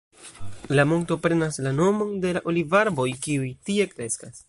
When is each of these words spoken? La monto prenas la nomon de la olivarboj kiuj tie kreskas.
La 0.79 0.85
monto 0.91 1.17
prenas 1.27 1.61
la 1.67 1.75
nomon 1.81 2.17
de 2.25 2.35
la 2.39 2.45
olivarboj 2.53 3.09
kiuj 3.27 3.55
tie 3.69 3.91
kreskas. 3.97 4.39